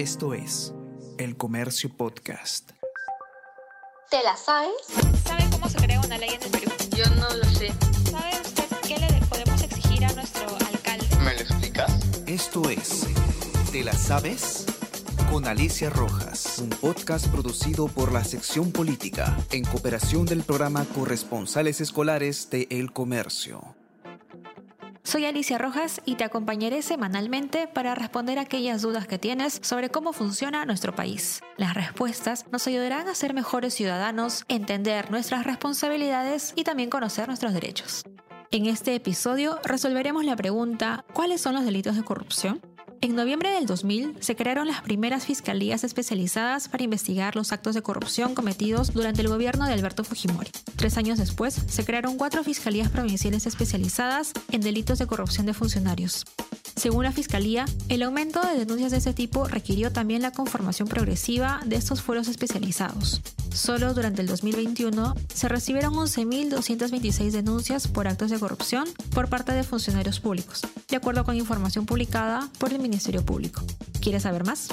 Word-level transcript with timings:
Esto 0.00 0.32
es 0.32 0.72
El 1.18 1.36
Comercio 1.36 1.94
Podcast. 1.94 2.70
¿Te 4.10 4.22
la 4.24 4.34
sabes? 4.34 4.72
¿Sabe 5.26 5.44
cómo 5.52 5.68
se 5.68 5.76
crea 5.76 6.00
una 6.00 6.16
ley 6.16 6.30
en 6.30 6.42
el 6.42 6.50
Perú? 6.50 6.70
Yo 6.96 7.04
no 7.16 7.28
lo 7.36 7.44
sé. 7.44 7.70
¿Sabe 8.10 8.40
usted 8.40 8.64
qué 8.88 8.96
le 8.98 9.26
podemos 9.26 9.62
exigir 9.62 10.02
a 10.06 10.12
nuestro 10.14 10.46
alcalde? 10.66 11.06
¿Me 11.22 11.34
lo 11.34 11.40
explicas? 11.40 12.00
Esto 12.26 12.70
es 12.70 13.08
¿Te 13.72 13.84
la 13.84 13.92
sabes? 13.92 14.64
Con 15.30 15.46
Alicia 15.46 15.90
Rojas, 15.90 16.60
un 16.60 16.70
podcast 16.70 17.26
producido 17.26 17.86
por 17.88 18.10
la 18.10 18.24
sección 18.24 18.72
política 18.72 19.36
en 19.52 19.66
cooperación 19.66 20.24
del 20.24 20.44
programa 20.44 20.86
Corresponsales 20.94 21.82
Escolares 21.82 22.48
de 22.48 22.66
El 22.70 22.94
Comercio. 22.94 23.76
Soy 25.02 25.24
Alicia 25.24 25.58
Rojas 25.58 26.00
y 26.04 26.16
te 26.16 26.24
acompañaré 26.24 26.82
semanalmente 26.82 27.66
para 27.66 27.94
responder 27.94 28.38
aquellas 28.38 28.82
dudas 28.82 29.06
que 29.06 29.18
tienes 29.18 29.58
sobre 29.62 29.88
cómo 29.88 30.12
funciona 30.12 30.64
nuestro 30.66 30.94
país. 30.94 31.40
Las 31.56 31.74
respuestas 31.74 32.46
nos 32.52 32.66
ayudarán 32.66 33.08
a 33.08 33.14
ser 33.14 33.34
mejores 33.34 33.74
ciudadanos, 33.74 34.44
entender 34.48 35.10
nuestras 35.10 35.44
responsabilidades 35.44 36.52
y 36.54 36.64
también 36.64 36.90
conocer 36.90 37.28
nuestros 37.28 37.54
derechos. 37.54 38.04
En 38.52 38.66
este 38.66 38.94
episodio 38.94 39.58
resolveremos 39.64 40.24
la 40.24 40.36
pregunta 40.36 41.04
¿cuáles 41.12 41.40
son 41.40 41.54
los 41.54 41.64
delitos 41.64 41.96
de 41.96 42.02
corrupción? 42.02 42.60
En 43.02 43.14
noviembre 43.16 43.50
del 43.50 43.64
2000 43.64 44.16
se 44.20 44.36
crearon 44.36 44.66
las 44.66 44.82
primeras 44.82 45.24
fiscalías 45.24 45.84
especializadas 45.84 46.68
para 46.68 46.84
investigar 46.84 47.34
los 47.34 47.50
actos 47.50 47.74
de 47.74 47.80
corrupción 47.80 48.34
cometidos 48.34 48.92
durante 48.92 49.22
el 49.22 49.28
gobierno 49.28 49.66
de 49.66 49.72
Alberto 49.72 50.04
Fujimori. 50.04 50.50
Tres 50.76 50.98
años 50.98 51.16
después, 51.16 51.54
se 51.66 51.84
crearon 51.86 52.18
cuatro 52.18 52.44
fiscalías 52.44 52.90
provinciales 52.90 53.46
especializadas 53.46 54.34
en 54.52 54.60
delitos 54.60 54.98
de 54.98 55.06
corrupción 55.06 55.46
de 55.46 55.54
funcionarios. 55.54 56.26
Según 56.76 57.04
la 57.04 57.12
Fiscalía, 57.12 57.64
el 57.88 58.02
aumento 58.02 58.40
de 58.42 58.58
denuncias 58.58 58.90
de 58.90 58.98
este 58.98 59.12
tipo 59.12 59.46
requirió 59.46 59.92
también 59.92 60.22
la 60.22 60.32
conformación 60.32 60.88
progresiva 60.88 61.60
de 61.64 61.76
estos 61.76 62.02
fueros 62.02 62.28
especializados. 62.28 63.22
Solo 63.52 63.92
durante 63.92 64.22
el 64.22 64.28
2021 64.28 65.14
se 65.34 65.48
recibieron 65.48 65.94
11.226 65.94 67.32
denuncias 67.32 67.88
por 67.88 68.08
actos 68.08 68.30
de 68.30 68.38
corrupción 68.38 68.86
por 69.14 69.28
parte 69.28 69.52
de 69.52 69.64
funcionarios 69.64 70.20
públicos, 70.20 70.62
de 70.90 70.96
acuerdo 70.96 71.24
con 71.24 71.36
información 71.36 71.86
publicada 71.86 72.48
por 72.58 72.72
el 72.72 72.80
Ministerio 72.80 73.24
Público. 73.24 73.62
¿Quiere 74.00 74.18
saber 74.18 74.44
más? 74.44 74.68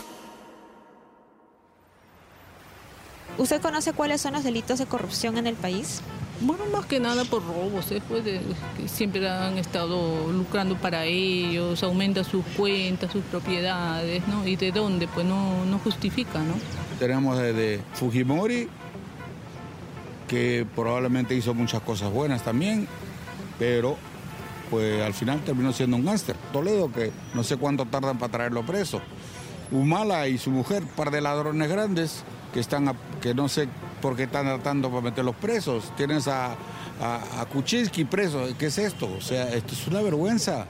¿Usted 3.38 3.62
conoce 3.62 3.94
cuáles 3.94 4.20
son 4.22 4.34
los 4.34 4.44
delitos 4.44 4.80
de 4.80 4.88
corrupción 4.88 5.38
en 5.38 5.45
el 5.45 5.56
país? 5.56 6.02
Bueno, 6.42 6.66
más 6.72 6.86
que 6.88 7.00
nada 7.00 7.23
por 7.26 7.45
robos, 7.45 7.92
¿eh? 7.92 8.02
pues 8.08 8.23
que 8.23 8.88
siempre 8.88 9.28
han 9.28 9.58
estado 9.58 10.32
lucrando 10.32 10.76
para 10.78 11.06
ellos, 11.06 11.82
aumenta 11.84 12.23
sus 12.23 12.44
cuentas, 12.56 13.12
sus 13.12 13.23
propiedades, 13.23 14.28
¿no? 14.28 14.48
¿Y 14.48 14.56
de 14.56 14.72
dónde? 14.72 15.08
Pues 15.08 15.26
no, 15.26 15.66
no 15.66 15.80
justifica, 15.80 16.40
¿no? 16.40 16.54
Tenemos 17.00 17.38
desde 17.38 17.82
Fujimori, 17.94 18.68
que 20.28 20.66
probablemente 20.76 21.36
hizo 21.36 21.54
muchas 21.54 21.82
cosas 21.82 22.12
buenas 22.12 22.44
también, 22.44 22.88
pero 23.58 23.98
pues 24.70 25.02
al 25.02 25.14
final 25.14 25.42
terminó 25.42 25.73
siendo 25.73 25.98
un 25.98 26.06
gánster. 26.06 26.36
Toledo, 26.54 26.92
que 26.92 27.12
no 27.34 27.44
sé 27.44 27.58
cuánto 27.58 27.86
tardan 27.86 28.18
para 28.18 28.32
traerlo 28.32 28.66
preso. 28.66 29.02
Humala 29.72 30.28
y 30.28 30.38
su 30.38 30.50
mujer, 30.52 30.84
par 30.96 31.12
de 31.12 31.22
ladrones 31.22 31.70
grandes, 31.70 32.23
que 32.54 32.60
están, 32.60 32.95
que 33.22 33.34
no 33.34 33.50
sé 33.50 33.68
por 34.02 34.16
qué 34.16 34.23
están 34.23 34.45
tratando 34.45 34.90
para 34.90 35.02
meterlos 35.02 35.36
presos. 35.36 35.94
Tienes 35.95 36.28
a, 36.28 36.56
a, 37.02 37.42
a 37.42 37.45
Kuczynski 37.45 38.06
preso. 38.06 38.48
¿Qué 38.58 38.68
es 38.68 38.78
esto? 38.78 39.10
O 39.18 39.22
sea, 39.22 39.54
esto 39.54 39.73
es 39.73 39.88
una 39.88 40.02
vergüenza. 40.02 40.66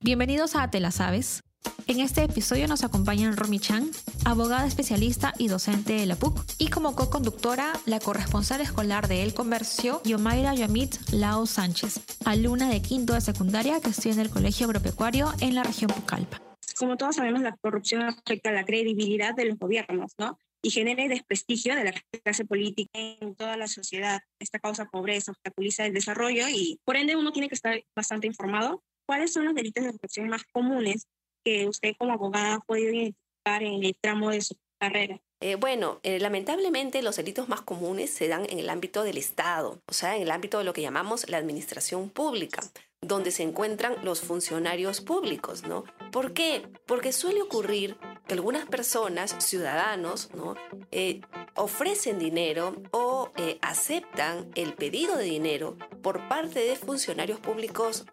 Bienvenidos 0.00 0.54
a 0.54 0.70
Te 0.70 0.80
la 0.80 0.90
Sabes. 0.90 1.42
En 1.86 2.00
este 2.00 2.22
episodio 2.22 2.66
nos 2.66 2.82
acompañan 2.82 3.36
Romy 3.36 3.58
Chan, 3.58 3.90
abogada 4.24 4.66
especialista 4.66 5.34
y 5.36 5.48
docente 5.48 5.92
de 5.92 6.06
la 6.06 6.16
PUC, 6.16 6.40
y 6.58 6.68
como 6.68 6.96
co-conductora, 6.96 7.74
la 7.84 8.00
corresponsal 8.00 8.62
escolar 8.62 9.06
de 9.06 9.22
El 9.22 9.34
Comercio, 9.34 10.00
Yomaira 10.02 10.54
Yamit 10.54 10.96
Lao 11.12 11.44
Sánchez, 11.44 12.00
alumna 12.24 12.70
de 12.70 12.80
quinto 12.80 13.12
de 13.12 13.20
secundaria 13.20 13.82
que 13.82 13.90
estudia 13.90 14.14
en 14.14 14.20
el 14.20 14.30
Colegio 14.30 14.64
Agropecuario 14.64 15.30
en 15.42 15.54
la 15.54 15.62
región 15.62 15.90
Pucallpa. 15.90 16.40
Como 16.78 16.96
todos 16.96 17.16
sabemos, 17.16 17.42
la 17.42 17.54
corrupción 17.58 18.02
afecta 18.02 18.48
a 18.48 18.52
la 18.54 18.64
credibilidad 18.64 19.34
de 19.34 19.44
los 19.44 19.58
gobiernos, 19.58 20.12
¿no? 20.18 20.38
Y 20.62 20.70
genera 20.70 21.06
desprestigio 21.06 21.76
de 21.76 21.84
la 21.84 21.92
clase 22.22 22.46
política 22.46 22.98
en 22.98 23.34
toda 23.34 23.58
la 23.58 23.68
sociedad. 23.68 24.22
Esta 24.38 24.58
causa 24.58 24.86
pobreza, 24.86 25.32
obstaculiza 25.32 25.84
el 25.84 25.92
desarrollo 25.92 26.48
y, 26.48 26.80
por 26.86 26.96
ende, 26.96 27.14
uno 27.14 27.30
tiene 27.30 27.48
que 27.48 27.54
estar 27.54 27.78
bastante 27.94 28.26
informado. 28.26 28.82
¿Cuáles 29.06 29.34
son 29.34 29.44
los 29.44 29.54
delitos 29.54 29.84
de 29.84 29.92
corrupción 29.92 30.28
más 30.28 30.44
comunes 30.50 31.06
que 31.44 31.68
usted 31.68 31.94
como 31.98 32.12
abogada 32.12 32.54
ha 32.54 32.60
podido 32.60 32.92
identificar 32.92 33.62
en 33.62 33.84
el 33.84 33.96
tramo 34.00 34.30
de 34.30 34.40
su 34.40 34.56
carrera? 34.78 35.20
Eh, 35.40 35.56
bueno, 35.56 36.00
eh, 36.02 36.18
lamentablemente 36.20 37.02
los 37.02 37.16
delitos 37.16 37.50
más 37.50 37.60
comunes 37.60 38.08
se 38.08 38.28
dan 38.28 38.46
en 38.48 38.58
el 38.58 38.70
ámbito 38.70 39.02
del 39.02 39.18
Estado, 39.18 39.82
o 39.86 39.92
sea, 39.92 40.16
en 40.16 40.22
el 40.22 40.30
ámbito 40.30 40.56
de 40.56 40.64
lo 40.64 40.72
que 40.72 40.80
llamamos 40.80 41.28
la 41.28 41.36
administración 41.36 42.08
pública, 42.08 42.62
donde 43.02 43.30
se 43.30 43.42
encuentran 43.42 43.96
los 44.02 44.22
funcionarios 44.22 45.02
públicos, 45.02 45.64
¿no? 45.64 45.84
¿Por 46.12 46.32
qué? 46.32 46.66
Porque 46.86 47.12
suele 47.12 47.42
ocurrir 47.42 47.98
que 48.26 48.32
algunas 48.32 48.64
personas, 48.64 49.36
ciudadanos, 49.44 50.30
¿no? 50.34 50.54
Eh, 50.90 51.20
ofrecen 51.56 52.18
dinero 52.18 52.74
o 52.92 53.30
aceptan 53.60 54.50
el 54.54 54.72
pedido 54.72 55.18
de 55.18 55.24
dinero 55.24 55.76
por 56.02 56.26
parte 56.26 56.60
de 56.60 56.76
funcionarios 56.76 57.38
públicos 57.38 58.06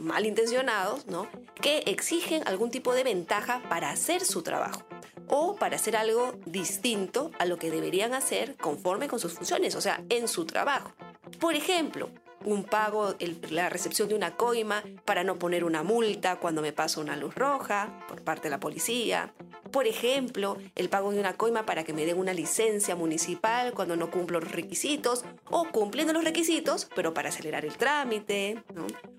malintencionados, 0.00 1.06
¿no? 1.06 1.28
Que 1.60 1.78
exigen 1.86 2.46
algún 2.46 2.70
tipo 2.70 2.94
de 2.94 3.04
ventaja 3.04 3.62
para 3.68 3.90
hacer 3.90 4.24
su 4.24 4.42
trabajo 4.42 4.82
o 5.28 5.54
para 5.56 5.76
hacer 5.76 5.96
algo 5.96 6.34
distinto 6.44 7.30
a 7.38 7.44
lo 7.46 7.56
que 7.56 7.70
deberían 7.70 8.14
hacer 8.14 8.56
conforme 8.56 9.06
con 9.06 9.20
sus 9.20 9.34
funciones, 9.34 9.76
o 9.76 9.80
sea, 9.80 10.02
en 10.08 10.26
su 10.26 10.44
trabajo. 10.44 10.92
Por 11.38 11.54
ejemplo, 11.54 12.10
un 12.44 12.64
pago, 12.64 13.14
la 13.50 13.68
recepción 13.68 14.08
de 14.08 14.14
una 14.14 14.36
coima 14.36 14.82
para 15.04 15.24
no 15.24 15.38
poner 15.38 15.64
una 15.64 15.82
multa 15.82 16.36
cuando 16.36 16.62
me 16.62 16.72
paso 16.72 17.00
una 17.00 17.16
luz 17.16 17.34
roja 17.34 18.00
por 18.08 18.22
parte 18.22 18.44
de 18.44 18.50
la 18.50 18.60
policía. 18.60 19.32
Por 19.72 19.86
ejemplo, 19.86 20.56
el 20.74 20.88
pago 20.88 21.12
de 21.12 21.20
una 21.20 21.34
coima 21.34 21.64
para 21.64 21.84
que 21.84 21.92
me 21.92 22.04
den 22.04 22.18
una 22.18 22.34
licencia 22.34 22.96
municipal 22.96 23.72
cuando 23.72 23.96
no 23.96 24.10
cumplo 24.10 24.40
los 24.40 24.50
requisitos 24.50 25.24
o 25.48 25.68
cumpliendo 25.70 26.12
los 26.12 26.24
requisitos, 26.24 26.88
pero 26.94 27.14
para 27.14 27.28
acelerar 27.28 27.64
el 27.64 27.76
trámite. 27.76 28.62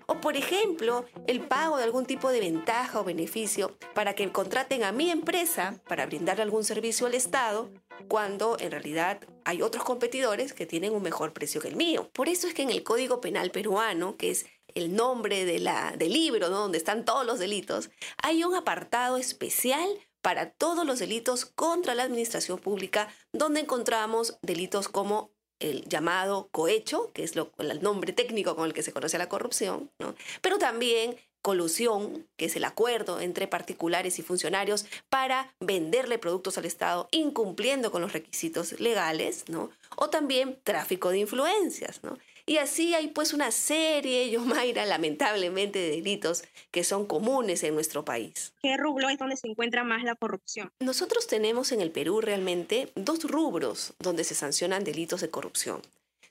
O 0.06 0.20
por 0.20 0.36
ejemplo, 0.36 1.06
el 1.26 1.40
pago 1.40 1.78
de 1.78 1.84
algún 1.84 2.06
tipo 2.06 2.30
de 2.30 2.40
ventaja 2.40 3.00
o 3.00 3.04
beneficio 3.04 3.76
para 3.94 4.14
que 4.14 4.30
contraten 4.30 4.84
a 4.84 4.92
mi 4.92 5.10
empresa 5.10 5.80
para 5.88 6.06
brindarle 6.06 6.42
algún 6.42 6.64
servicio 6.64 7.06
al 7.06 7.14
Estado 7.14 7.70
cuando 8.08 8.56
en 8.58 8.70
realidad 8.70 9.20
hay 9.44 9.62
otros 9.62 9.84
competidores 9.84 10.52
que 10.52 10.66
tienen 10.66 10.92
un 10.92 11.02
mejor 11.02 11.32
precio 11.32 11.60
que 11.60 11.68
el 11.68 11.76
mío. 11.76 12.10
Por 12.12 12.28
eso 12.28 12.46
es 12.46 12.54
que 12.54 12.62
en 12.62 12.70
el 12.70 12.82
Código 12.82 13.20
Penal 13.20 13.50
peruano, 13.50 14.16
que 14.16 14.30
es 14.30 14.46
el 14.74 14.94
nombre 14.94 15.44
de 15.44 15.58
la, 15.58 15.92
del 15.96 16.12
libro, 16.12 16.48
donde 16.48 16.78
están 16.78 17.04
todos 17.04 17.26
los 17.26 17.38
delitos, 17.38 17.90
hay 18.22 18.44
un 18.44 18.54
apartado 18.54 19.16
especial 19.16 19.88
para 20.22 20.50
todos 20.50 20.86
los 20.86 20.98
delitos 20.98 21.44
contra 21.44 21.94
la 21.94 22.04
administración 22.04 22.58
pública, 22.58 23.08
donde 23.32 23.60
encontramos 23.60 24.38
delitos 24.42 24.88
como 24.88 25.30
el 25.58 25.84
llamado 25.88 26.48
cohecho, 26.50 27.12
que 27.12 27.22
es 27.24 27.34
el 27.36 27.82
nombre 27.82 28.12
técnico 28.12 28.56
con 28.56 28.66
el 28.66 28.72
que 28.72 28.82
se 28.82 28.92
conoce 28.92 29.18
la 29.18 29.28
corrupción, 29.28 29.90
¿no? 29.98 30.14
pero 30.40 30.58
también 30.58 31.16
colusión, 31.42 32.28
que 32.36 32.46
es 32.46 32.56
el 32.56 32.64
acuerdo 32.64 33.20
entre 33.20 33.48
particulares 33.48 34.18
y 34.18 34.22
funcionarios 34.22 34.86
para 35.08 35.52
venderle 35.58 36.18
productos 36.18 36.56
al 36.56 36.64
Estado 36.64 37.08
incumpliendo 37.10 37.90
con 37.90 38.00
los 38.00 38.12
requisitos 38.12 38.80
legales, 38.80 39.44
¿no? 39.48 39.70
O 39.96 40.08
también 40.08 40.60
tráfico 40.62 41.10
de 41.10 41.18
influencias, 41.18 42.00
¿no? 42.04 42.16
Y 42.44 42.56
así 42.58 42.94
hay 42.94 43.08
pues 43.08 43.32
una 43.32 43.50
serie, 43.50 44.30
Yomaira, 44.30 44.84
lamentablemente, 44.86 45.78
de 45.78 45.90
delitos 45.90 46.44
que 46.70 46.84
son 46.84 47.06
comunes 47.06 47.62
en 47.62 47.74
nuestro 47.74 48.04
país. 48.04 48.52
¿Qué 48.62 48.76
rubro 48.76 49.08
es 49.08 49.18
donde 49.18 49.36
se 49.36 49.48
encuentra 49.48 49.84
más 49.84 50.02
la 50.02 50.14
corrupción? 50.14 50.72
Nosotros 50.80 51.26
tenemos 51.26 51.72
en 51.72 51.80
el 51.80 51.90
Perú 51.90 52.20
realmente 52.20 52.90
dos 52.94 53.24
rubros 53.24 53.94
donde 53.98 54.24
se 54.24 54.34
sancionan 54.34 54.84
delitos 54.84 55.20
de 55.20 55.30
corrupción. 55.30 55.82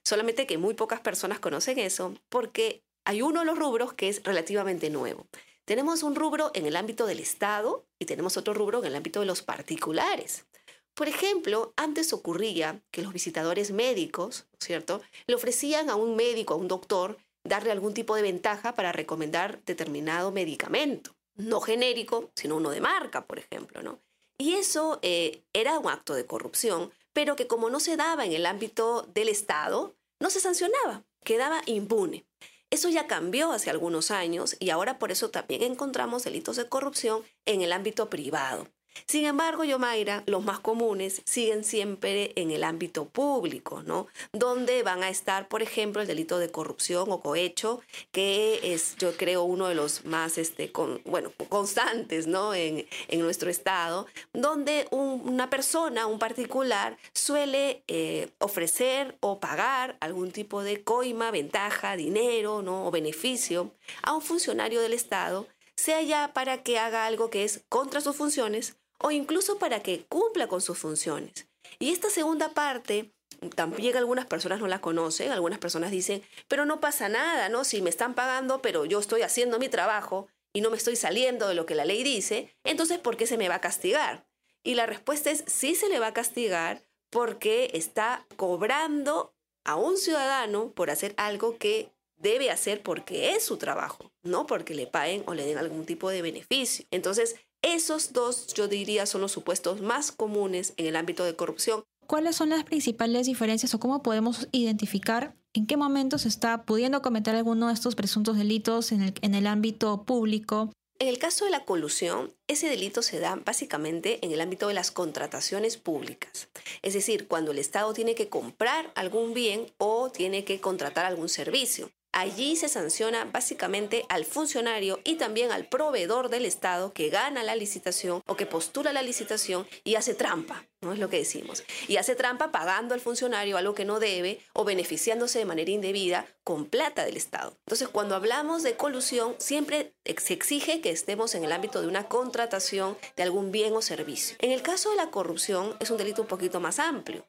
Solamente 0.04 0.48
que 0.48 0.58
muy 0.58 0.74
pocas 0.74 1.00
personas 1.00 1.40
conocen 1.40 1.80
eso 1.80 2.16
porque 2.30 2.82
hay 3.06 3.22
uno 3.22 3.42
de 3.42 3.46
los 3.46 3.58
rubros 3.58 3.94
que 3.94 4.10
es 4.10 4.24
relativamente 4.24 4.90
nuevo. 4.90 5.26
Tenemos 5.66 6.04
un 6.04 6.16
rubro 6.16 6.52
en 6.54 6.66
el 6.66 6.76
ámbito 6.76 7.06
del 7.06 7.20
Estado 7.20 7.86
y 8.00 8.06
tenemos 8.06 8.36
otro 8.36 8.54
rubro 8.54 8.80
en 8.80 8.86
el 8.86 8.96
ámbito 8.96 9.20
de 9.20 9.28
los 9.28 9.42
particulares. 9.42 10.46
Por 10.94 11.08
ejemplo, 11.08 11.74
antes 11.78 12.14
ocurría 12.14 12.82
que 12.92 13.02
los 13.02 13.14
visitadores 13.14 13.72
médicos, 13.72 14.46
¿cierto?, 14.60 15.02
le 15.28 15.36
ofrecían 15.36 15.90
a 15.90 15.96
un 15.96 16.16
médico, 16.16 16.54
a 16.54 16.58
un 16.58 16.68
doctor, 16.68 17.18
darle 17.44 17.72
algún 17.72 17.94
tipo 17.94 18.16
de 18.16 18.22
ventaja 18.22 18.76
para 18.76 18.92
recomendar 18.92 19.64
determinado 19.66 20.32
medicamento. 20.32 21.16
No 21.36 21.62
genérico, 21.62 22.32
sino 22.36 22.58
uno 22.58 22.70
de 22.72 22.82
marca, 22.82 23.26
por 23.26 23.40
ejemplo, 23.40 23.82
¿no? 23.82 24.00
Y 24.38 24.56
eso 24.56 25.00
eh, 25.02 25.44
era 25.54 25.80
un 25.80 25.90
acto 25.90 26.14
de 26.14 26.26
corrupción, 26.26 26.92
pero 27.14 27.36
que 27.36 27.48
como 27.48 27.70
no 27.70 27.80
se 27.80 27.96
daba 27.96 28.26
en 28.26 28.34
el 28.34 28.46
ámbito 28.46 29.04
del 29.14 29.30
Estado, 29.30 29.96
no 30.20 30.30
se 30.30 30.40
sancionaba, 30.40 31.04
quedaba 31.24 31.62
impune. 31.66 32.26
Eso 32.70 32.90
ya 32.90 33.06
cambió 33.06 33.52
hace 33.52 33.70
algunos 33.70 34.12
años 34.12 34.56
y 34.60 34.70
ahora 34.70 34.98
por 34.98 35.12
eso 35.12 35.30
también 35.30 35.62
encontramos 35.62 36.24
delitos 36.24 36.56
de 36.56 36.70
corrupción 36.70 37.24
en 37.46 37.62
el 37.62 37.74
ámbito 37.74 38.10
privado. 38.10 38.68
Sin 39.06 39.26
embargo, 39.26 39.64
Yomaira, 39.64 40.24
los 40.26 40.44
más 40.44 40.60
comunes 40.60 41.22
siguen 41.26 41.64
siempre 41.64 42.34
en 42.36 42.52
el 42.52 42.64
ámbito 42.64 43.06
público, 43.06 43.84
¿no? 43.84 44.08
Donde 44.34 44.84
van 44.84 45.04
a 45.04 45.10
estar, 45.10 45.48
por 45.48 45.62
ejemplo, 45.62 46.02
el 46.02 46.08
delito 46.08 46.40
de 46.40 46.52
corrupción 46.52 47.12
o 47.12 47.22
cohecho, 47.22 47.82
que 48.12 48.74
es, 48.74 48.96
yo 48.98 49.16
creo, 49.18 49.44
uno 49.44 49.68
de 49.68 49.76
los 49.76 50.06
más, 50.06 50.38
este, 50.38 50.72
bueno, 51.06 51.32
constantes, 51.50 52.28
¿no? 52.28 52.54
En, 52.54 52.86
nuestro 53.22 53.52
estado, 53.52 54.08
donde 54.34 54.88
una 54.90 55.50
persona, 55.50 56.08
un 56.08 56.18
particular, 56.18 56.98
suele 57.14 57.84
eh, 57.88 58.30
ofrecer 58.40 59.16
o 59.20 59.40
pagar 59.40 59.96
algún 60.00 60.32
tipo 60.32 60.64
de 60.64 60.84
coima, 60.84 61.30
ventaja, 61.30 61.96
dinero, 61.96 62.62
¿no? 62.62 62.88
O 62.88 62.92
beneficio 62.92 63.72
a 64.02 64.14
un 64.14 64.22
funcionario 64.22 64.82
del 64.82 64.94
estado 64.94 65.48
sea 65.76 66.02
ya 66.02 66.32
para 66.34 66.64
que 66.64 66.80
haga 66.80 67.06
algo 67.06 67.30
que 67.30 67.44
es 67.44 67.64
contra 67.70 68.02
sus 68.02 68.16
funciones 68.16 68.76
o 69.02 69.12
incluso 69.12 69.58
para 69.58 69.82
que 69.82 70.06
cumpla 70.06 70.48
con 70.48 70.62
sus 70.62 70.78
funciones. 70.78 71.48
Y 71.80 71.92
esta 71.92 72.10
segunda 72.10 72.54
parte, 72.54 73.12
también 73.56 73.98
algunas 73.98 74.26
personas 74.26 74.60
no 74.60 74.68
la 74.68 74.82
conocen, 74.82 75.32
algunas 75.32 75.60
personas 75.60 75.92
dicen, 75.92 76.22
pero 76.48 76.66
no 76.66 76.80
pasa 76.80 77.10
nada, 77.10 77.50
¿no? 77.50 77.64
Si 77.64 77.82
me 77.82 77.90
están 77.90 78.14
pagando, 78.14 78.62
pero 78.62 78.86
yo 78.86 79.00
estoy 79.00 79.24
haciendo 79.24 79.60
mi 79.60 79.70
trabajo 79.70 80.28
y 80.54 80.62
no 80.62 80.70
me 80.70 80.78
estoy 80.78 80.96
saliendo 80.96 81.48
de 81.48 81.56
lo 81.56 81.66
que 81.66 81.76
la 81.76 81.86
ley 81.86 82.04
dice, 82.04 82.54
entonces 82.64 83.00
¿por 83.00 83.18
qué 83.18 83.26
se 83.26 83.38
me 83.38 83.50
va 83.50 83.56
a 83.56 83.62
castigar? 83.62 84.26
Y 84.64 84.76
la 84.76 84.86
respuesta 84.86 85.32
es 85.32 85.44
sí 85.48 85.76
se 85.76 85.90
le 85.90 86.00
va 86.00 86.08
a 86.08 86.14
castigar 86.14 86.84
porque 87.10 87.72
está 87.74 88.26
cobrando 88.38 89.34
a 89.66 89.76
un 89.76 89.98
ciudadano 89.98 90.72
por 90.72 90.90
hacer 90.90 91.14
algo 91.18 91.58
que 91.58 91.92
debe 92.18 92.52
hacer 92.52 92.84
porque 92.84 93.32
es 93.32 93.44
su 93.44 93.58
trabajo, 93.58 94.12
no 94.24 94.46
porque 94.46 94.76
le 94.76 94.88
paguen 94.88 95.24
o 95.26 95.34
le 95.34 95.46
den 95.46 95.58
algún 95.58 95.86
tipo 95.86 96.10
de 96.10 96.22
beneficio. 96.22 96.86
Entonces, 96.92 97.36
esos 97.62 98.14
dos, 98.14 98.54
yo 98.54 98.68
diría, 98.68 99.06
son 99.06 99.22
los 99.22 99.32
supuestos 99.32 99.82
más 99.82 100.12
comunes 100.12 100.74
en 100.78 100.88
el 100.88 100.96
ámbito 100.96 101.24
de 101.24 101.36
corrupción. 101.36 101.84
¿Cuáles 102.08 102.36
son 102.36 102.50
las 102.50 102.64
principales 102.64 103.28
diferencias 103.28 103.74
o 103.74 103.80
cómo 103.80 104.04
podemos 104.04 104.48
identificar 104.52 105.36
en 105.54 105.68
qué 105.68 105.78
momento 105.78 106.18
se 106.18 106.28
está 106.28 106.64
pudiendo 106.64 107.02
cometer 107.02 107.36
alguno 107.36 107.68
de 107.68 107.74
estos 107.74 107.96
presuntos 107.96 108.38
delitos 108.38 108.92
en 108.92 109.02
el, 109.02 109.14
en 109.22 109.36
el 109.36 109.48
ámbito 109.48 110.04
público? 110.04 110.72
En 111.00 111.08
el 111.08 111.18
caso 111.18 111.46
de 111.46 111.52
la 111.52 111.66
colusión, 111.66 112.32
ese 112.48 112.70
delito 112.70 113.02
se 113.02 113.20
da 113.20 113.36
básicamente 113.44 114.24
en 114.24 114.32
el 114.34 114.42
ámbito 114.42 114.68
de 114.68 114.76
las 114.76 114.92
contrataciones 114.92 115.78
públicas. 115.78 116.48
Es 116.84 116.94
decir, 116.94 117.28
cuando 117.28 117.52
el 117.52 117.58
Estado 117.58 117.92
tiene 117.94 118.14
que 118.14 118.30
comprar 118.30 118.92
algún 118.94 119.34
bien 119.34 119.66
o 119.80 120.12
tiene 120.12 120.44
que 120.44 120.62
contratar 120.62 121.06
algún 121.06 121.28
servicio. 121.28 121.90
Allí 122.14 122.58
se 122.58 122.68
sanciona 122.68 123.24
básicamente 123.24 124.06
al 124.10 124.26
funcionario 124.26 125.00
y 125.06 125.16
también 125.16 125.52
al 125.52 125.66
proveedor 125.66 126.28
del 126.28 126.46
Estado 126.46 126.92
que 126.92 127.10
gana 127.10 127.42
la 127.42 127.56
licitación 127.56 128.22
o 128.28 128.36
que 128.36 128.46
postula 128.46 128.92
la 128.92 129.02
licitación 129.02 129.66
y 129.86 129.96
hace 129.96 130.14
trampa, 130.14 130.66
no 130.82 130.92
es 130.92 131.00
lo 131.00 131.10
que 131.10 131.20
decimos. 131.20 131.64
Y 131.88 131.96
hace 131.96 132.16
trampa 132.16 132.52
pagando 132.52 132.94
al 132.94 133.00
funcionario 133.00 133.58
algo 133.58 133.76
que 133.76 133.86
no 133.86 134.00
debe 134.00 134.42
o 134.54 134.66
beneficiándose 134.66 135.40
de 135.40 135.46
manera 135.46 135.72
indebida 135.72 136.26
con 136.44 136.66
plata 136.66 137.06
del 137.06 137.16
Estado. 137.16 137.56
Entonces, 137.66 137.88
cuando 137.88 138.16
hablamos 138.16 138.62
de 138.62 138.76
colusión, 138.76 139.36
siempre 139.38 139.94
se 140.18 140.34
exige 140.34 140.82
que 140.82 140.90
estemos 140.90 141.34
en 141.34 141.46
el 141.46 141.54
ámbito 141.54 141.82
de 141.82 141.88
una 141.88 142.10
contratación 142.10 142.98
de 143.16 143.24
algún 143.24 143.54
bien 143.54 143.74
o 143.74 143.82
servicio. 143.82 144.36
En 144.40 144.52
el 144.52 144.62
caso 144.62 144.90
de 144.90 144.98
la 144.98 145.12
corrupción, 145.12 145.78
es 145.80 145.90
un 145.92 145.98
delito 145.98 146.24
un 146.24 146.28
poquito 146.28 146.60
más 146.60 146.80
amplio. 146.80 147.26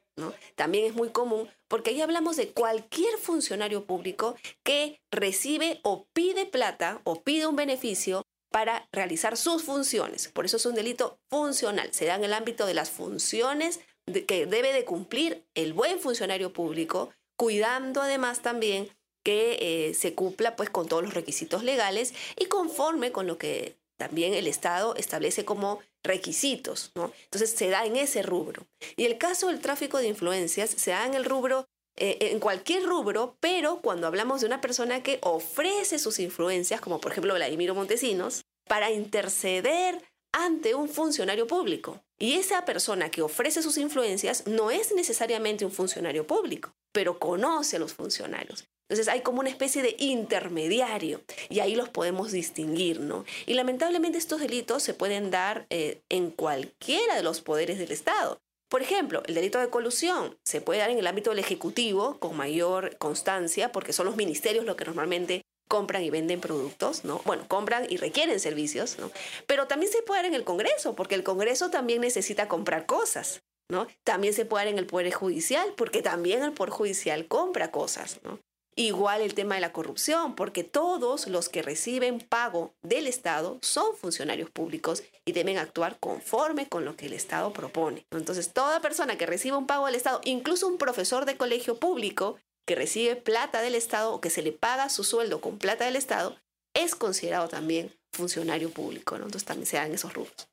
También 0.55 0.85
es 0.85 0.93
muy 0.93 1.09
común 1.09 1.49
porque 1.67 1.89
ahí 1.89 2.01
hablamos 2.01 2.35
de 2.35 2.49
cualquier 2.49 3.17
funcionario 3.17 3.85
público 3.85 4.35
que 4.63 5.01
recibe 5.11 5.79
o 5.83 6.05
pide 6.13 6.45
plata 6.45 7.01
o 7.03 7.23
pide 7.23 7.47
un 7.47 7.55
beneficio 7.55 8.23
para 8.51 8.87
realizar 8.91 9.35
sus 9.37 9.63
funciones. 9.63 10.27
Por 10.27 10.45
eso 10.45 10.57
es 10.57 10.65
un 10.67 10.75
delito 10.75 11.17
funcional. 11.31 11.91
Se 11.91 12.05
da 12.05 12.15
en 12.15 12.23
el 12.23 12.33
ámbito 12.33 12.67
de 12.67 12.75
las 12.75 12.91
funciones 12.91 13.79
que 14.27 14.45
debe 14.45 14.71
de 14.73 14.85
cumplir 14.85 15.43
el 15.55 15.73
buen 15.73 15.99
funcionario 15.99 16.53
público, 16.53 17.09
cuidando 17.35 18.01
además 18.01 18.41
también 18.41 18.89
que 19.23 19.57
eh, 19.61 19.93
se 19.93 20.13
cumpla 20.13 20.55
pues 20.55 20.69
con 20.69 20.87
todos 20.87 21.01
los 21.01 21.13
requisitos 21.13 21.63
legales 21.63 22.13
y 22.37 22.45
conforme 22.45 23.11
con 23.11 23.25
lo 23.25 23.37
que 23.37 23.77
también 24.07 24.33
el 24.33 24.47
Estado 24.47 24.95
establece 24.95 25.45
como 25.45 25.79
requisitos, 26.03 26.91
¿no? 26.95 27.13
Entonces 27.25 27.51
se 27.51 27.69
da 27.69 27.85
en 27.85 27.95
ese 27.95 28.21
rubro. 28.21 28.65
Y 28.97 29.05
el 29.05 29.17
caso 29.17 29.47
del 29.47 29.61
tráfico 29.61 29.97
de 29.97 30.07
influencias 30.07 30.69
se 30.69 30.91
da 30.91 31.05
en 31.05 31.13
el 31.13 31.23
rubro, 31.23 31.65
eh, 31.95 32.17
en 32.19 32.39
cualquier 32.39 32.83
rubro, 32.83 33.37
pero 33.39 33.79
cuando 33.81 34.07
hablamos 34.07 34.41
de 34.41 34.47
una 34.47 34.59
persona 34.59 35.01
que 35.03 35.19
ofrece 35.21 35.99
sus 35.99 36.19
influencias, 36.19 36.81
como 36.81 36.99
por 36.99 37.13
ejemplo 37.13 37.33
Vladimiro 37.33 37.75
Montesinos, 37.75 38.43
para 38.67 38.91
interceder 38.91 40.03
ante 40.33 40.75
un 40.75 40.89
funcionario 40.89 41.47
público. 41.47 42.01
Y 42.19 42.33
esa 42.33 42.65
persona 42.65 43.09
que 43.09 43.21
ofrece 43.21 43.61
sus 43.61 43.77
influencias 43.77 44.47
no 44.47 44.69
es 44.69 44.93
necesariamente 44.93 45.63
un 45.63 45.71
funcionario 45.71 46.27
público, 46.27 46.73
pero 46.91 47.19
conoce 47.19 47.77
a 47.77 47.79
los 47.79 47.93
funcionarios. 47.93 48.65
Entonces 48.93 49.11
hay 49.11 49.21
como 49.21 49.39
una 49.39 49.49
especie 49.49 49.81
de 49.81 49.95
intermediario 49.97 51.21
y 51.49 51.61
ahí 51.61 51.73
los 51.73 51.89
podemos 51.89 52.31
distinguir, 52.31 52.99
¿no? 52.99 53.25
Y 53.47 53.55
lamentablemente 53.55 54.19
estos 54.19 54.39
delitos 54.39 54.83
se 54.83 54.93
pueden 54.93 55.31
dar 55.31 55.65
eh, 55.71 56.03
en 56.09 56.29
cualquiera 56.29 57.15
de 57.15 57.23
los 57.23 57.41
poderes 57.41 57.79
del 57.79 57.91
Estado. 57.91 58.37
Por 58.69 58.83
ejemplo, 58.83 59.23
el 59.25 59.33
delito 59.33 59.57
de 59.57 59.71
colusión 59.71 60.37
se 60.45 60.61
puede 60.61 60.81
dar 60.81 60.91
en 60.91 60.99
el 60.99 61.07
ámbito 61.07 61.31
del 61.31 61.39
Ejecutivo 61.39 62.19
con 62.19 62.37
mayor 62.37 62.95
constancia 62.99 63.71
porque 63.71 63.93
son 63.93 64.05
los 64.05 64.15
ministerios 64.15 64.63
los 64.63 64.75
que 64.75 64.85
normalmente 64.85 65.41
compran 65.67 66.03
y 66.03 66.11
venden 66.11 66.39
productos, 66.39 67.03
¿no? 67.03 67.19
Bueno, 67.25 67.47
compran 67.47 67.87
y 67.89 67.97
requieren 67.97 68.39
servicios, 68.39 68.99
¿no? 68.99 69.09
Pero 69.47 69.65
también 69.65 69.91
se 69.91 70.03
puede 70.03 70.19
dar 70.19 70.25
en 70.27 70.35
el 70.35 70.43
Congreso, 70.43 70.95
porque 70.95 71.15
el 71.15 71.23
Congreso 71.23 71.71
también 71.71 72.01
necesita 72.01 72.47
comprar 72.47 72.85
cosas, 72.85 73.41
¿no? 73.71 73.87
También 74.03 74.35
se 74.35 74.45
puede 74.45 74.65
dar 74.65 74.73
en 74.73 74.77
el 74.77 74.85
Poder 74.85 75.11
Judicial, 75.11 75.73
porque 75.75 76.03
también 76.03 76.43
el 76.43 76.51
Poder 76.51 76.69
Judicial 76.69 77.27
compra 77.27 77.71
cosas, 77.71 78.19
¿no? 78.23 78.37
Igual 78.75 79.21
el 79.21 79.35
tema 79.35 79.55
de 79.55 79.61
la 79.61 79.71
corrupción, 79.71 80.35
porque 80.35 80.63
todos 80.63 81.27
los 81.27 81.47
que 81.47 81.61
reciben 81.61 82.19
pago 82.19 82.73
del 82.81 83.05
Estado 83.05 83.59
son 83.61 83.95
funcionarios 83.95 84.49
públicos 84.49 85.03
y 85.25 85.33
deben 85.33 85.59
actuar 85.59 85.99
conforme 85.99 86.67
con 86.67 86.83
lo 86.83 86.95
que 86.95 87.05
el 87.05 87.13
Estado 87.13 87.53
propone. 87.53 88.07
Entonces, 88.09 88.51
toda 88.51 88.81
persona 88.81 89.15
que 89.15 89.27
reciba 89.27 89.57
un 89.57 89.67
pago 89.67 89.85
del 89.85 89.95
Estado, 89.95 90.21
incluso 90.23 90.67
un 90.67 90.79
profesor 90.79 91.25
de 91.25 91.37
colegio 91.37 91.79
público 91.79 92.37
que 92.65 92.75
recibe 92.75 93.15
plata 93.15 93.61
del 93.61 93.75
Estado 93.75 94.11
o 94.11 94.21
que 94.21 94.31
se 94.31 94.41
le 94.41 94.51
paga 94.51 94.89
su 94.89 95.03
sueldo 95.03 95.39
con 95.39 95.59
plata 95.59 95.85
del 95.85 95.95
Estado, 95.95 96.35
es 96.73 96.95
considerado 96.95 97.49
también 97.49 97.93
funcionario 98.11 98.71
público. 98.71 99.15
Entonces, 99.15 99.45
también 99.45 99.67
se 99.67 99.77
dan 99.77 99.91
esos 99.91 100.13
rubros. 100.13 100.49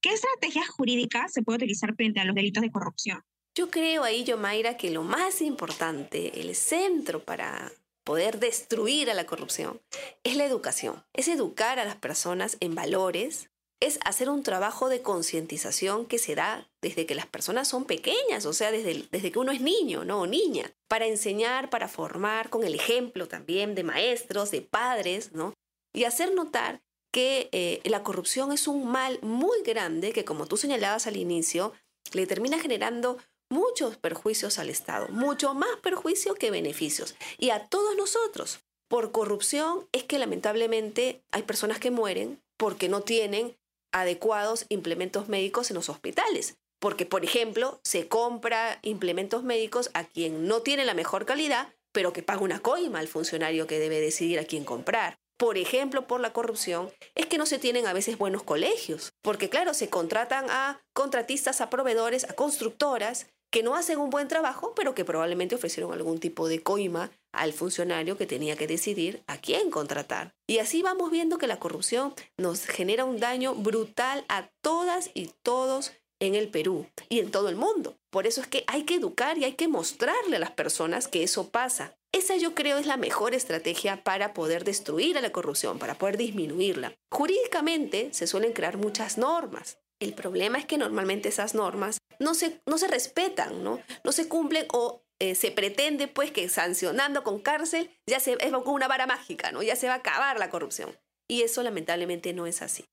¿Qué 0.00 0.10
estrategia 0.10 0.66
jurídica 0.66 1.26
se 1.28 1.42
puede 1.42 1.56
utilizar 1.56 1.94
frente 1.96 2.20
a 2.20 2.24
los 2.24 2.34
delitos 2.34 2.60
de 2.62 2.70
corrupción? 2.70 3.22
Yo 3.54 3.70
creo 3.70 4.02
ahí, 4.02 4.24
Yomaira, 4.24 4.78
que 4.78 4.90
lo 4.90 5.02
más 5.02 5.42
importante, 5.42 6.40
el 6.40 6.54
centro 6.54 7.22
para 7.22 7.70
poder 8.02 8.38
destruir 8.38 9.10
a 9.10 9.14
la 9.14 9.26
corrupción, 9.26 9.80
es 10.24 10.36
la 10.36 10.44
educación. 10.44 11.04
Es 11.12 11.28
educar 11.28 11.78
a 11.78 11.84
las 11.84 11.96
personas 11.96 12.56
en 12.60 12.74
valores, 12.74 13.50
es 13.80 13.98
hacer 14.04 14.30
un 14.30 14.42
trabajo 14.42 14.88
de 14.88 15.02
concientización 15.02 16.06
que 16.06 16.18
se 16.18 16.34
da 16.34 16.70
desde 16.80 17.04
que 17.04 17.14
las 17.14 17.26
personas 17.26 17.68
son 17.68 17.84
pequeñas, 17.84 18.46
o 18.46 18.52
sea, 18.52 18.70
desde, 18.70 19.06
desde 19.10 19.32
que 19.32 19.38
uno 19.38 19.52
es 19.52 19.60
niño 19.60 20.04
¿no? 20.04 20.20
o 20.20 20.26
niña, 20.26 20.70
para 20.88 21.06
enseñar, 21.06 21.68
para 21.68 21.88
formar, 21.88 22.48
con 22.48 22.64
el 22.64 22.74
ejemplo 22.74 23.28
también 23.28 23.74
de 23.74 23.82
maestros, 23.82 24.50
de 24.50 24.62
padres, 24.62 25.32
¿no? 25.32 25.52
y 25.92 26.04
hacer 26.04 26.32
notar 26.32 26.80
que 27.12 27.50
eh, 27.52 27.80
la 27.84 28.02
corrupción 28.02 28.52
es 28.52 28.66
un 28.66 28.86
mal 28.86 29.18
muy 29.20 29.62
grande 29.62 30.12
que, 30.12 30.24
como 30.24 30.46
tú 30.46 30.56
señalabas 30.56 31.06
al 31.06 31.16
inicio, 31.16 31.72
le 32.12 32.26
termina 32.26 32.58
generando 32.58 33.18
muchos 33.52 33.96
perjuicios 33.96 34.58
al 34.58 34.70
Estado, 34.70 35.06
mucho 35.08 35.54
más 35.54 35.76
perjuicio 35.82 36.34
que 36.34 36.50
beneficios. 36.50 37.14
Y 37.38 37.50
a 37.50 37.66
todos 37.68 37.94
nosotros. 37.96 38.60
Por 38.88 39.12
corrupción 39.12 39.86
es 39.92 40.04
que 40.04 40.18
lamentablemente 40.18 41.22
hay 41.30 41.44
personas 41.44 41.78
que 41.78 41.90
mueren 41.90 42.42
porque 42.58 42.88
no 42.88 43.00
tienen 43.00 43.56
adecuados 43.92 44.66
implementos 44.68 45.28
médicos 45.28 45.70
en 45.70 45.76
los 45.76 45.88
hospitales. 45.88 46.56
Porque, 46.78 47.06
por 47.06 47.24
ejemplo, 47.24 47.80
se 47.84 48.08
compra 48.08 48.80
implementos 48.82 49.44
médicos 49.44 49.90
a 49.94 50.04
quien 50.04 50.48
no 50.48 50.62
tiene 50.62 50.84
la 50.84 50.94
mejor 50.94 51.26
calidad, 51.26 51.72
pero 51.92 52.12
que 52.12 52.22
paga 52.22 52.40
una 52.40 52.60
coima 52.60 52.98
al 52.98 53.08
funcionario 53.08 53.66
que 53.66 53.78
debe 53.78 54.00
decidir 54.00 54.40
a 54.40 54.44
quién 54.44 54.64
comprar. 54.64 55.16
Por 55.38 55.58
ejemplo, 55.58 56.06
por 56.06 56.20
la 56.20 56.32
corrupción, 56.32 56.90
es 57.14 57.26
que 57.26 57.38
no 57.38 57.46
se 57.46 57.58
tienen 57.58 57.86
a 57.86 57.92
veces 57.92 58.18
buenos 58.18 58.42
colegios, 58.42 59.12
porque 59.22 59.48
claro, 59.48 59.74
se 59.74 59.88
contratan 59.88 60.46
a 60.50 60.80
contratistas, 60.92 61.60
a 61.60 61.70
proveedores, 61.70 62.28
a 62.28 62.34
constructoras, 62.34 63.26
que 63.52 63.62
no 63.62 63.76
hacen 63.76 63.98
un 63.98 64.10
buen 64.10 64.28
trabajo, 64.28 64.72
pero 64.74 64.94
que 64.94 65.04
probablemente 65.04 65.54
ofrecieron 65.54 65.92
algún 65.92 66.18
tipo 66.18 66.48
de 66.48 66.62
coima 66.62 67.12
al 67.32 67.52
funcionario 67.52 68.16
que 68.16 68.26
tenía 68.26 68.56
que 68.56 68.66
decidir 68.66 69.22
a 69.26 69.36
quién 69.38 69.70
contratar. 69.70 70.34
Y 70.48 70.58
así 70.58 70.82
vamos 70.82 71.10
viendo 71.10 71.38
que 71.38 71.46
la 71.46 71.60
corrupción 71.60 72.14
nos 72.38 72.64
genera 72.64 73.04
un 73.04 73.20
daño 73.20 73.54
brutal 73.54 74.24
a 74.28 74.48
todas 74.62 75.10
y 75.12 75.30
todos 75.42 75.92
en 76.18 76.34
el 76.34 76.48
Perú 76.48 76.86
y 77.10 77.18
en 77.18 77.30
todo 77.30 77.50
el 77.50 77.56
mundo. 77.56 77.96
Por 78.10 78.26
eso 78.26 78.40
es 78.40 78.46
que 78.46 78.64
hay 78.68 78.84
que 78.84 78.94
educar 78.94 79.36
y 79.36 79.44
hay 79.44 79.52
que 79.52 79.68
mostrarle 79.68 80.36
a 80.36 80.40
las 80.40 80.52
personas 80.52 81.06
que 81.06 81.22
eso 81.22 81.50
pasa. 81.50 81.94
Esa 82.12 82.36
yo 82.36 82.54
creo 82.54 82.78
es 82.78 82.86
la 82.86 82.96
mejor 82.96 83.34
estrategia 83.34 84.02
para 84.02 84.32
poder 84.32 84.64
destruir 84.64 85.18
a 85.18 85.22
la 85.22 85.32
corrupción, 85.32 85.78
para 85.78 85.94
poder 85.94 86.16
disminuirla. 86.16 86.94
Jurídicamente 87.10 88.10
se 88.12 88.26
suelen 88.26 88.52
crear 88.52 88.78
muchas 88.78 89.18
normas. 89.18 89.78
El 90.00 90.14
problema 90.14 90.58
es 90.58 90.66
que 90.66 90.78
normalmente 90.78 91.28
esas 91.28 91.54
normas 91.54 91.98
no 92.18 92.34
se, 92.34 92.60
no 92.66 92.78
se 92.78 92.88
respetan, 92.88 93.62
¿no? 93.62 93.80
no 94.04 94.12
se 94.12 94.28
cumplen 94.28 94.66
o 94.72 95.04
eh, 95.18 95.34
se 95.34 95.50
pretende 95.50 96.08
pues 96.08 96.30
que 96.30 96.48
sancionando 96.48 97.22
con 97.22 97.40
cárcel 97.40 97.90
ya 98.06 98.20
se, 98.20 98.36
es 98.40 98.50
como 98.50 98.72
una 98.72 98.88
vara 98.88 99.06
mágica, 99.06 99.52
¿no? 99.52 99.62
ya 99.62 99.76
se 99.76 99.86
va 99.86 99.94
a 99.94 99.98
acabar 99.98 100.38
la 100.38 100.50
corrupción. 100.50 100.98
Y 101.28 101.42
eso 101.42 101.62
lamentablemente 101.62 102.32
no 102.32 102.46
es 102.46 102.62
así. 102.62 102.84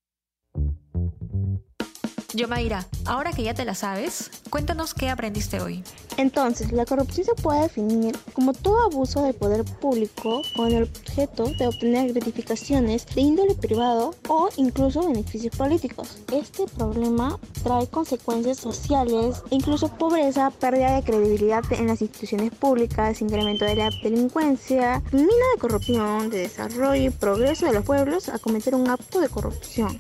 Yomaira, 2.40 2.88
ahora 3.06 3.34
que 3.34 3.44
ya 3.44 3.54
te 3.54 3.66
la 3.66 3.76
sabes, 3.76 4.32
cuéntanos 4.50 4.94
qué 4.94 5.10
aprendiste 5.10 5.60
hoy. 5.60 5.84
Entonces, 6.16 6.72
la 6.72 6.86
corrupción 6.86 7.26
se 7.26 7.36
puede 7.36 7.64
definir 7.64 8.18
como 8.32 8.54
todo 8.54 8.82
abuso 8.86 9.24
del 9.24 9.34
poder 9.34 9.66
público 9.66 10.42
con 10.56 10.72
el 10.72 10.84
objeto 10.84 11.52
de 11.60 11.68
obtener 11.68 12.14
gratificaciones 12.14 13.06
de 13.14 13.22
índole 13.22 13.56
privado 13.56 14.16
o 14.30 14.48
incluso 14.56 15.06
beneficios 15.06 15.54
políticos. 15.54 16.20
Este 16.32 16.66
problema 16.78 17.38
trae 17.62 17.88
consecuencias 17.88 18.58
sociales, 18.58 19.44
incluso 19.50 19.90
pobreza, 19.90 20.50
pérdida 20.50 20.96
de 20.96 21.04
credibilidad 21.04 21.64
en 21.72 21.88
las 21.88 22.02
instituciones 22.02 22.52
públicas, 22.52 23.22
incremento 23.22 23.66
de 23.66 23.76
la 23.76 23.90
delincuencia, 24.02 25.04
mina 25.12 25.46
de 25.56 25.60
corrupción, 25.60 26.30
de 26.30 26.38
desarrollo 26.40 27.04
y 27.04 27.10
progreso 27.10 27.66
de 27.66 27.74
los 27.74 27.84
pueblos 27.84 28.30
a 28.30 28.40
cometer 28.40 28.76
un 28.76 28.90
acto 28.90 29.20
de 29.20 29.28
corrupción. 29.28 30.00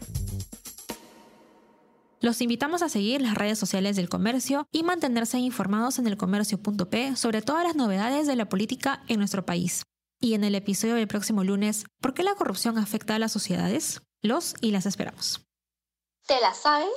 Los 2.22 2.42
invitamos 2.42 2.82
a 2.82 2.90
seguir 2.90 3.22
las 3.22 3.36
redes 3.36 3.58
sociales 3.58 3.96
del 3.96 4.10
comercio 4.10 4.68
y 4.74 4.84
mantenerse 4.84 5.40
informados 5.40 6.00
en 6.00 6.08
elcomercio.p 6.08 7.16
sobre 7.16 7.42
todas 7.42 7.64
las 7.64 7.78
novedades 7.78 8.28
de 8.28 8.36
la 8.36 8.50
política 8.50 9.04
en 9.08 9.20
nuestro 9.20 9.46
país. 9.46 9.84
Y 10.20 10.34
en 10.34 10.44
el 10.44 10.54
episodio 10.56 10.96
del 10.96 11.08
próximo 11.08 11.46
lunes, 11.46 11.86
¿por 12.02 12.14
qué 12.14 12.24
la 12.24 12.36
corrupción 12.36 12.78
afecta 12.78 13.16
a 13.16 13.20
las 13.20 13.32
sociedades? 13.32 14.02
Los 14.22 14.56
y 14.60 14.72
las 14.72 14.86
esperamos. 14.86 15.46
¿Te 16.28 16.42
la 16.42 16.54
sabes? 16.54 16.90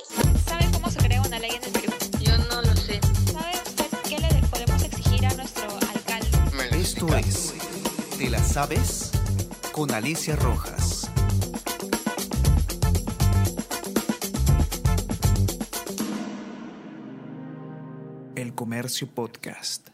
¿Sabe 0.45 0.69
cómo 0.73 0.91
se 0.91 0.99
crea 0.99 1.21
una 1.21 1.39
ley 1.39 1.51
en 1.51 1.63
el 1.63 1.71
Perú? 1.71 1.93
Yo 2.19 2.37
no 2.49 2.61
lo 2.61 2.75
sé. 2.75 2.99
¿Sabe 3.31 3.53
usted 3.65 3.85
qué 4.09 4.19
le 4.19 4.47
podemos 4.47 4.83
exigir 4.83 5.25
a 5.25 5.33
nuestro 5.35 5.69
alcalde? 5.93 6.81
Esto 6.81 7.15
es 7.15 7.53
¿Te 8.17 8.29
la 8.29 8.43
sabes? 8.43 9.11
Con 9.71 9.91
Alicia 9.91 10.35
Rojas. 10.35 10.72
Comercio 18.73 19.05
Podcast. 19.05 19.92